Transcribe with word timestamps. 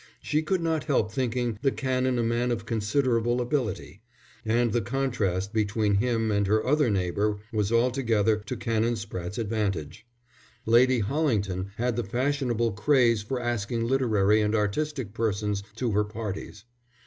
She 0.23 0.41
could 0.41 0.61
not 0.61 0.85
help 0.85 1.11
thinking 1.11 1.59
the 1.61 1.69
Canon 1.71 2.17
a 2.17 2.23
man 2.23 2.49
of 2.49 2.65
considerable 2.65 3.39
ability. 3.39 4.01
And 4.43 4.73
the 4.73 4.81
contrast 4.81 5.53
between 5.53 5.93
him 5.93 6.31
and 6.31 6.47
her 6.47 6.65
other 6.65 6.89
neighbour 6.89 7.37
was 7.53 7.71
altogether 7.71 8.37
to 8.47 8.57
Canon 8.57 8.95
Spratte's 8.95 9.37
advantage. 9.37 10.07
Lady 10.65 11.01
Hollington 11.03 11.67
had 11.75 11.95
the 11.97 12.03
fashionable 12.03 12.71
craze 12.71 13.21
for 13.21 13.39
asking 13.39 13.83
literary 13.85 14.41
and 14.41 14.55
artistic 14.55 15.13
persons 15.13 15.61
to 15.75 15.91
her 15.91 16.03
parties. 16.03 16.63